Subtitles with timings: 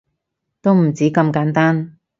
[0.63, 1.99] 都唔止咁簡單